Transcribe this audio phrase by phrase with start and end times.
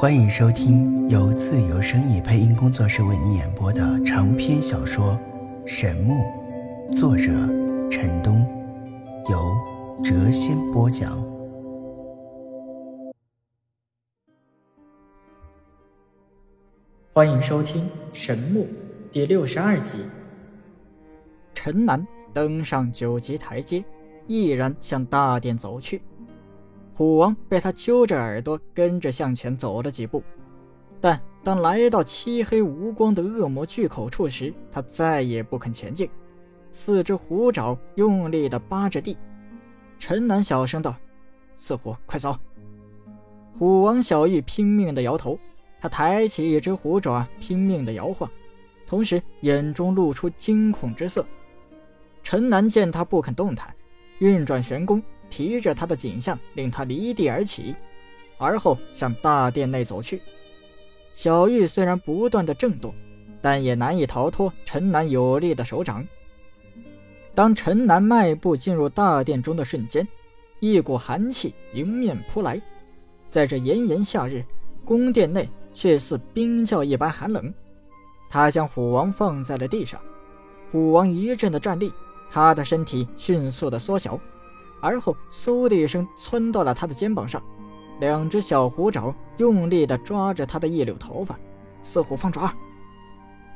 [0.00, 5.18] 欢迎收听由自由声意配音工作室为你演播的长篇小说
[5.66, 6.14] 《神木》，
[6.96, 7.24] 作者
[7.90, 8.46] 陈东，
[9.28, 9.52] 由
[10.04, 11.20] 谪仙播讲。
[17.12, 18.66] 欢迎收听《神木》
[19.10, 20.04] 第六十二集。
[21.52, 23.84] 陈南登上九级台阶，
[24.28, 26.00] 毅然向大殿走去。
[26.98, 30.20] 虎王被他揪着耳朵，跟着向前走了几步，
[31.00, 36.10] 但当来到漆黑无光的恶魔巨口处时，他再也不肯前进，
[36.72, 39.16] 四只虎爪用力地扒着地。
[39.96, 40.92] 陈南小声道
[41.54, 42.36] ：“四虎，快走！”
[43.56, 45.38] 虎王小玉拼命地摇头，
[45.80, 48.28] 他抬起一只虎爪，拼命地摇晃，
[48.88, 51.24] 同时眼中露出惊恐之色。
[52.24, 53.72] 陈南见他不肯动弹，
[54.18, 55.00] 运转玄功。
[55.30, 57.74] 提着他的景象，令他离地而起，
[58.36, 60.22] 而后向大殿内走去。
[61.14, 62.94] 小玉虽然不断的震动，
[63.42, 66.06] 但也难以逃脱陈南有力的手掌。
[67.34, 70.06] 当陈南迈步进入大殿中的瞬间，
[70.60, 72.60] 一股寒气迎面扑来。
[73.30, 74.44] 在这炎炎夏日，
[74.84, 77.52] 宫殿内却似冰窖一般寒冷。
[78.30, 80.00] 他将虎王放在了地上，
[80.70, 81.92] 虎王一阵的站立，
[82.30, 84.18] 他的身体迅速的缩小。
[84.80, 87.42] 而后，嗖的一声窜到了他的肩膀上，
[88.00, 91.38] 两只小虎爪用力地抓着他的一绺头发。
[91.82, 92.52] 似虎放爪！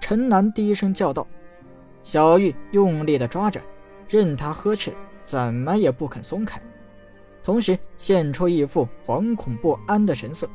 [0.00, 1.26] 陈南低声叫道。
[2.02, 3.60] 小玉用力地抓着，
[4.08, 4.92] 任他呵斥，
[5.24, 6.60] 怎么也不肯松开，
[7.42, 10.48] 同时现出一副惶恐不安的神色。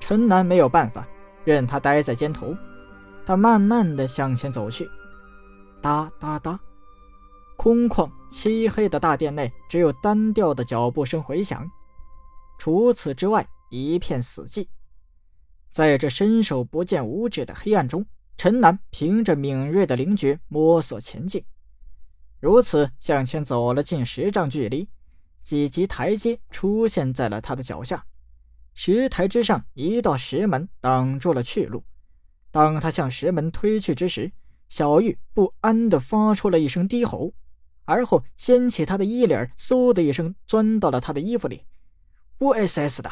[0.00, 1.06] 陈南没有办法，
[1.44, 2.54] 任他待在肩头。
[3.24, 4.88] 他慢慢地向前走去，
[5.80, 6.58] 哒哒哒。
[7.56, 11.68] 空旷漆黑的大殿内，只有单调的脚步声回响，
[12.58, 14.66] 除此之外一片死寂。
[15.70, 18.04] 在这伸手不见五指的黑暗中，
[18.36, 21.44] 陈南凭着敏锐的灵觉摸索前进。
[22.40, 24.88] 如此向前走了近十丈距离，
[25.40, 28.04] 几级台阶出现在了他的脚下。
[28.74, 31.82] 石台之上一道石门挡住了去路。
[32.50, 34.30] 当他向石门推去之时，
[34.68, 37.32] 小玉不安地发出了一声低吼。
[37.84, 41.62] 而后掀起他的衣领，嗖的一声钻到了他的衣服里。
[42.38, 43.10] 我 SS 的，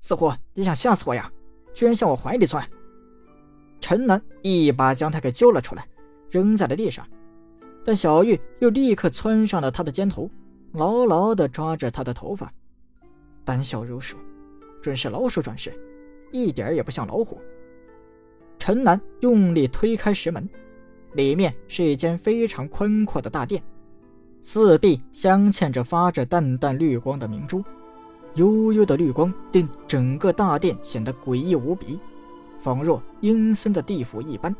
[0.00, 1.30] 似乎你想吓死我呀？
[1.74, 2.68] 居然向我怀里钻！
[3.80, 5.88] 陈南一把将他给揪了出来，
[6.30, 7.06] 扔在了地上。
[7.84, 10.30] 但小玉又立刻窜上了他的肩头，
[10.72, 12.52] 牢牢地抓着他的头发。
[13.44, 14.16] 胆小如鼠，
[14.80, 15.72] 准是老鼠转世，
[16.30, 17.40] 一点也不像老虎。
[18.58, 20.48] 陈南用力推开石门，
[21.14, 23.60] 里面是一间非常宽阔的大殿。
[24.44, 27.62] 四壁镶嵌着发着淡淡绿光的明珠，
[28.34, 32.00] 幽幽的绿光令整个大殿显得诡异无比，
[32.58, 34.54] 仿若阴森的地府一般。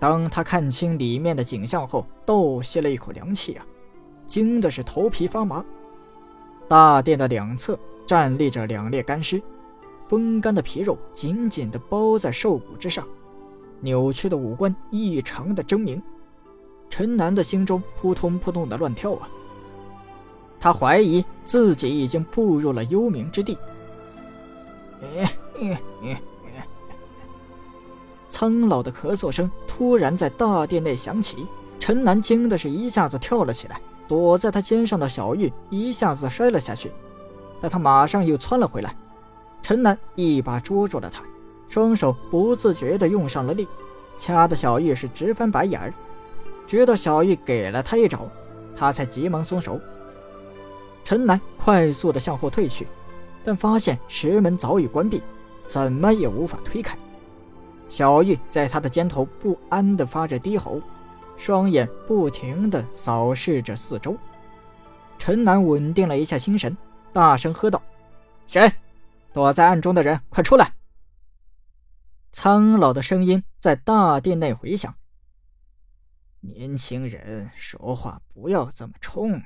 [0.00, 3.66] 当他看清里面的景象后，倒吸了一口凉气啊，
[4.26, 5.62] 惊的是头皮发麻。
[6.66, 9.40] 大殿的两侧站立着两列干尸，
[10.08, 13.06] 风干的皮肉紧紧地包在兽骨之上，
[13.80, 16.00] 扭曲的五官异常的狰狞。
[16.92, 19.26] 陈南的心中扑通扑通的乱跳啊！
[20.60, 23.56] 他怀疑自己已经步入了幽冥之地。
[28.28, 31.46] 苍老的咳嗽声突然在大殿内响起，
[31.80, 36.92] 陈南惊的是一下子跳了起来，躲在他肩上的小玉一下子摔了下去，
[37.58, 38.94] 但他马上又窜了回来。
[39.62, 41.22] 陈南一把捉住了他，
[41.68, 43.66] 双手不自觉的用上了力，
[44.14, 45.94] 掐的小玉是直翻白眼儿。
[46.66, 48.30] 直到小玉给了他一爪，
[48.76, 49.80] 他才急忙松手。
[51.04, 52.86] 陈南快速的向后退去，
[53.42, 55.22] 但发现石门早已关闭，
[55.66, 56.96] 怎么也无法推开。
[57.88, 60.80] 小玉在他的肩头不安的发着低吼，
[61.36, 64.16] 双眼不停的扫视着四周。
[65.18, 66.76] 陈南稳定了一下心神，
[67.12, 67.82] 大声喝道
[68.46, 68.72] ：“谁？
[69.32, 70.72] 躲在暗中的人，快出来！”
[72.32, 74.94] 苍老的声音在大殿内回响。
[76.44, 79.40] 年轻人说话不要这么冲，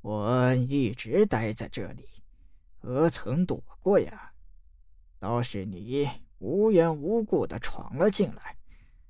[0.00, 2.04] 我一直待在这里，
[2.78, 4.32] 何曾躲过呀？
[5.20, 6.08] 倒是你
[6.38, 8.56] 无缘无故的闯了进来，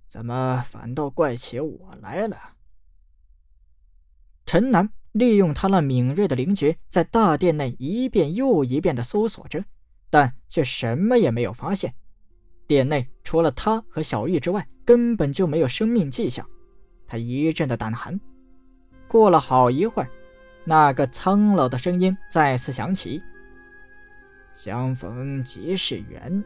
[0.06, 2.36] 怎么反倒怪起我来了？
[4.44, 9.64] 陈南利用他那敏锐的灵觉，在大殿内一遍又一遍的搜索着，
[10.10, 11.94] 但却什么也没有发现。
[12.66, 16.46] 殿内除了他和小玉之外，根本就没有生命迹象。
[17.06, 18.18] 他一阵的胆寒。
[19.08, 20.08] 过了好一会儿，
[20.64, 23.22] 那个苍老的声音再次响起
[24.52, 26.42] ：“相逢即是缘，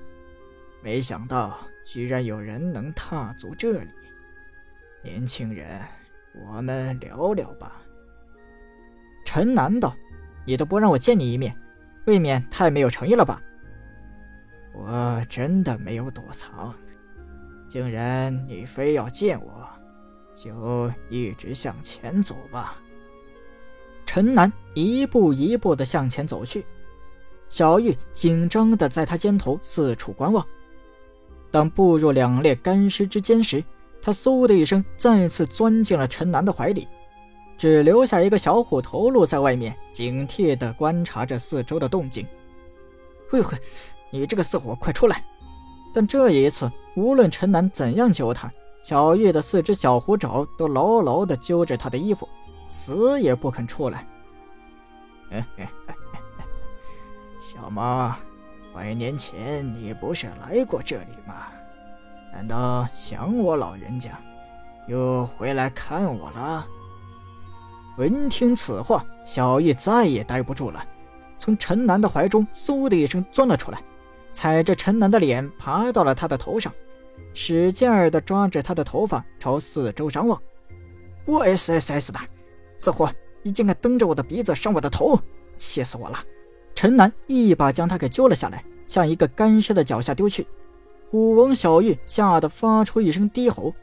[0.82, 3.90] 没想到居然有人能踏足这里。
[5.02, 5.80] 年轻人，
[6.46, 7.80] 我们聊聊吧。”
[9.24, 9.96] 陈南道
[10.44, 11.56] ：“你都不让我见你一面，
[12.06, 13.40] 未免太没有诚意了吧？”
[14.74, 16.74] 我真的没有躲藏，
[17.68, 19.68] 既然你非要见我，
[20.34, 22.80] 就一直向前走吧。
[24.06, 26.66] 陈南一步一步的向前走去，
[27.48, 30.44] 小玉紧张的在他肩头四处观望。
[31.50, 33.62] 当步入两列干尸之间时，
[34.02, 36.88] 他嗖的一声再次钻进了陈南的怀里，
[37.58, 42.26] 只留下一个小虎头颅在外面，警惕的观察着四周的动静。
[43.32, 43.46] 喂喂！
[44.12, 45.24] 你这个死货，快出来！
[45.94, 52.28] 但这一次，无论陈南怎样揪他，小玉的四只小虎爪都牢牢地揪着他的衣服，
[52.68, 54.06] 死也不肯出来。
[57.38, 58.14] 小猫，
[58.74, 61.48] 百年前你不是来过这里吗？
[62.32, 64.18] 难道想我老人家，
[64.86, 66.66] 又回来看我了？
[67.98, 70.82] 闻听此话，小玉再也待不住了，
[71.38, 73.82] 从陈楠的怀中嗖的一声钻了出来。
[74.32, 76.72] 踩着陈楠的脸，爬到了他的头上，
[77.32, 80.40] 使劲儿地抓着他的头发，朝四周张望。
[81.24, 82.18] 我 S S S 的，
[82.76, 83.12] 此货
[83.42, 85.18] 你竟敢蹬着我的鼻子上我的头，
[85.56, 86.18] 气死我了！
[86.74, 90.46] 陈南一把将他给揪了下来，向一个干尸的脚下丢去。
[91.08, 93.74] 虎王小玉吓得发出一声低吼，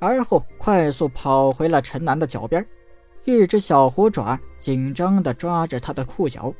[0.00, 2.66] 而后快速跑回了陈南的脚边，
[3.24, 6.54] 一只小虎爪紧张地抓着他的裤脚。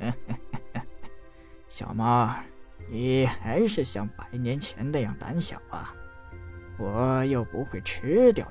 [1.68, 2.34] 小猫，
[2.90, 5.94] 你还是像百年前那样胆小啊！
[6.78, 8.48] 我又不会吃掉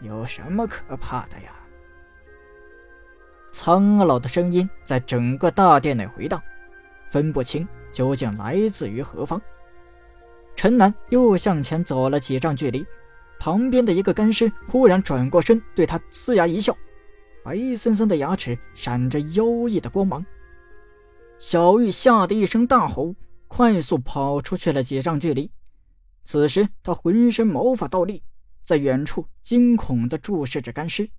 [0.00, 1.52] 你，有什么可怕的呀？
[3.52, 6.42] 苍老的声音在整个大殿内回荡，
[7.04, 9.40] 分不清究竟来自于何方。
[10.56, 12.86] 陈南又向前走了几丈距离，
[13.38, 16.74] 旁边的一个干尸忽然转过身，对他呲牙一笑，
[17.44, 20.24] 白森森的牙齿闪着妖异的光芒。
[21.38, 23.14] 小玉吓得一声大吼，
[23.54, 25.50] 快速跑出去了几丈距离。
[26.24, 28.22] 此时，他浑身毛发倒立，
[28.62, 31.10] 在远处惊恐地注视着干尸。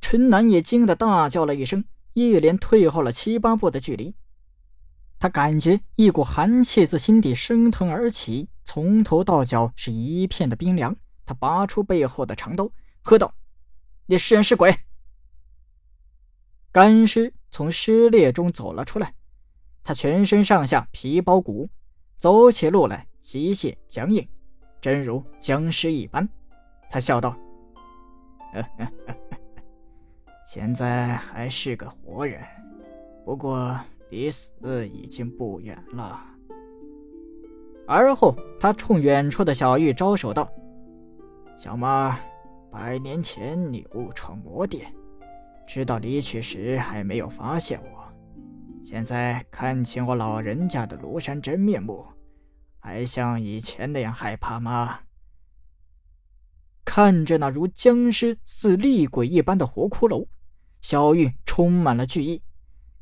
[0.00, 4.12] 陈南也惊得大叫了一声，一连退后了七八步的距离。
[5.20, 10.96] 他感觉一股寒气自心底升腾而起，从头到脚是一片的冰凉。
[11.24, 12.68] 他拔出背后的长刀，
[13.02, 13.32] 喝道
[14.06, 14.76] ：“你是人是鬼？”
[16.72, 19.14] 干尸从尸裂中走了出来。
[19.84, 21.68] 他全身上下皮包骨，
[22.16, 24.26] 走起路来机械僵硬，
[24.80, 26.28] 真如僵尸一般。
[26.88, 27.36] 他笑道
[30.46, 32.40] ：“现在还是个活人，
[33.24, 33.76] 不过
[34.10, 36.20] 离死已经不远了。”
[37.88, 40.48] 而后，他冲远处的小玉招手道
[41.58, 42.14] ：“小猫，
[42.70, 44.94] 百年前你误闯魔殿，
[45.66, 48.00] 直到离去时还没有发现我。”
[48.82, 52.04] 现在看清我老人家的庐山真面目，
[52.80, 55.02] 还像以前那样害怕吗？
[56.84, 60.26] 看着那如僵尸似厉鬼一般的活骷髅，
[60.80, 62.42] 小玉充满了惧意。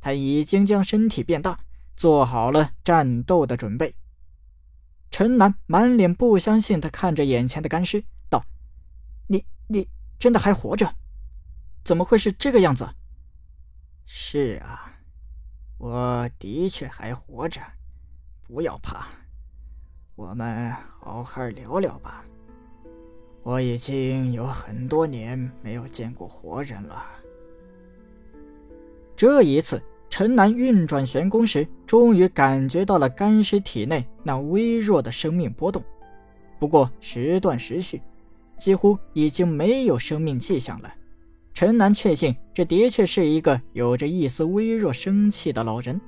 [0.01, 1.59] 他已经将身体变大，
[1.97, 3.95] 做好了战斗的准备。
[5.11, 8.45] 陈南满脸不相信的看着眼前的干尸，道
[9.29, 9.89] ：“你你
[10.19, 10.95] 真的还活着？
[11.83, 12.95] 怎么会是这个样子？”
[14.05, 15.00] 是啊。
[15.81, 17.59] 我的确还活着，
[18.47, 19.07] 不要怕，
[20.15, 22.23] 我们好好聊聊吧。
[23.43, 27.03] 我已经有很多年没有见过活人了。
[29.17, 35.83] 这一次，陈南运转玄功时，终于感觉到了干尸体内那微弱的生命波动，
[36.59, 38.03] 不过时断时续，
[38.59, 40.95] 几乎已经没有生命迹象了。
[41.61, 46.01] 陈南确信，这的确是一个有着一丝微弱生气的老人。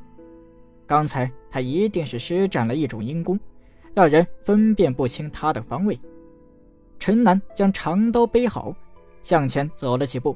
[0.87, 3.39] 刚才他一定是施展了一种阴功，
[3.93, 6.01] 让人分辨不清他的方位。
[6.99, 8.75] 陈南将长刀背好，
[9.21, 10.35] 向前走了几步，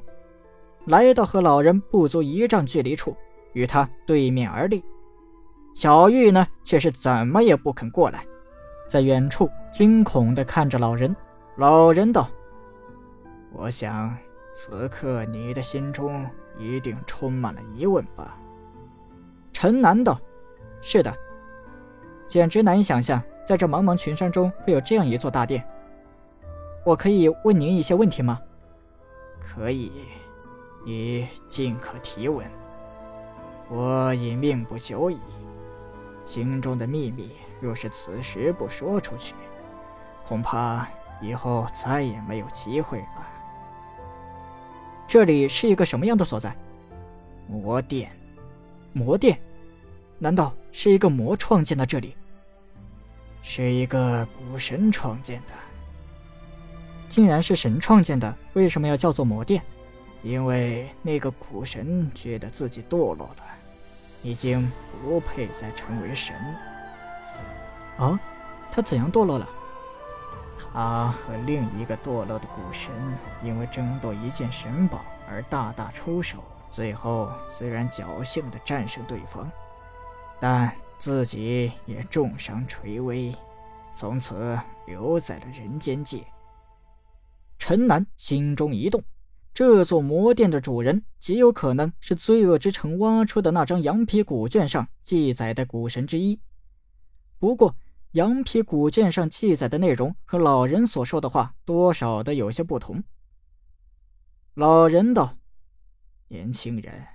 [0.85, 3.17] 来到和老人不足一丈距离处，
[3.53, 4.83] 与他对面而立。
[5.73, 8.23] 小玉呢，却是怎么也不肯过来，
[8.87, 11.15] 在远处惊恐地看着老人。
[11.55, 12.29] 老人道
[13.51, 14.15] ：“我想。”
[14.59, 18.39] 此刻你的心中一定充满了疑问吧？
[19.53, 20.19] 陈南道
[20.81, 21.15] ：“是的，
[22.27, 25.63] 简直难以想象，在这茫茫群山中会有这样一座大殿。
[26.83, 28.41] 我可以问您一些问题吗
[29.39, 29.91] ？”“可以，
[30.87, 32.43] 你尽可提问。”
[33.69, 35.19] 我已命不久矣，
[36.25, 39.35] 心中的秘密若是此时不说出去，
[40.25, 40.87] 恐怕
[41.21, 43.27] 以后再也没有机会了。
[45.07, 46.53] 这里是一个什么样的所在？
[47.47, 48.11] 魔殿，
[48.91, 49.39] 魔殿，
[50.19, 52.13] 难道是一个魔创建的这里？
[53.41, 55.53] 是一个古神创建的。
[57.07, 59.63] 竟然是神创建的，为什么要叫做魔殿？
[60.23, 63.43] 因为那个古神觉得自己堕落了，
[64.23, 66.35] 已经不配再成为神。
[67.97, 68.19] 啊，
[68.69, 69.47] 他怎样堕落了？
[70.73, 72.91] 他和另一个堕落的古神
[73.43, 79.49] 因为争夺一件神宝而大打出手，最后虽然侥幸的战胜对方，
[80.39, 83.35] 但自己也重伤垂危，
[83.93, 86.25] 从此留在了人间界。
[87.57, 89.03] 陈南心中一动，
[89.53, 96.39] 这座魔殿的主人极有可能是罪恶之城挖出的那张羊皮古卷上记载的古神之一。
[97.39, 97.75] 不过，
[98.11, 103.03] 羊皮古卷上记载的内容和老人所说的话多少的有些不同。
[104.53, 105.37] 老人道
[106.29, 107.05] ：“年轻人，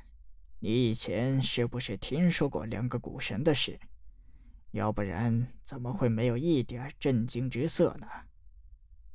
[0.60, 3.80] 你以前是不是听说过两个古神的事？
[4.70, 8.06] 要不然怎么会没有一点震惊之色呢？”“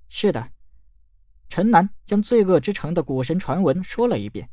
[0.09, 0.51] 是的。”
[1.47, 4.49] 陈南将罪恶之城的古神传闻说了一遍。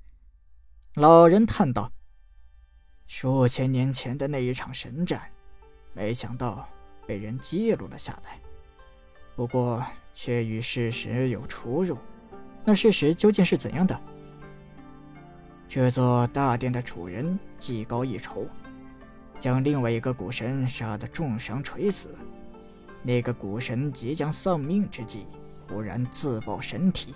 [0.95, 1.93] 老人叹道
[3.07, 5.33] ：“数千年前的那一场神战，
[5.93, 6.69] 没想到
[7.06, 8.38] 被人记录了下来，
[9.37, 11.96] 不过却与事实有出入。
[12.64, 14.00] 那事实究竟是怎样的？”
[15.68, 18.46] 这座大殿的主人技高一筹，
[19.38, 22.16] 将另外一个古神杀得重伤垂死。
[23.02, 25.26] 那个古神即将丧命之际。
[25.66, 27.14] 忽然自爆神体，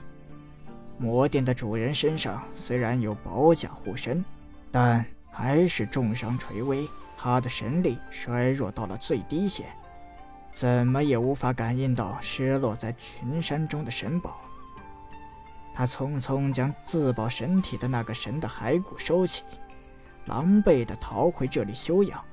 [0.97, 4.25] 魔殿的主人身上虽然有宝甲护身，
[4.73, 6.89] 但还是重伤垂危，
[7.21, 9.67] 他的神力衰弱到了最低限，
[10.53, 14.39] 怎么也无法感应到失落在群山中的神宝。
[15.75, 19.43] 他匆匆将自保神体的那个神的骸骨收起，
[20.27, 22.25] 狼狈地逃回这里休养。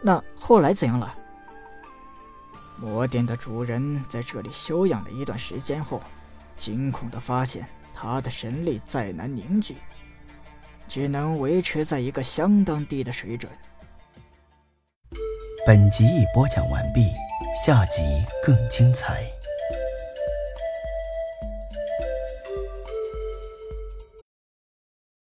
[0.00, 1.14] 那后来怎样了？
[2.78, 6.00] 魔殿的主人在这里休养了一段时间后，
[6.56, 9.76] 惊恐地发现他的神力再难凝聚，
[10.88, 13.52] 只能维持在一个相当低的水准。
[15.66, 17.06] 本集已播讲完毕，
[17.64, 18.02] 下集
[18.42, 19.22] 更精彩。